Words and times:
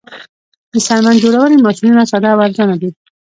د 0.71 0.73
څرمن 0.85 1.15
جوړونې 1.23 1.57
ماشینونه 1.65 2.03
ساده 2.11 2.29
او 2.33 2.39
ارزانه 2.45 2.75
دي 2.81 2.89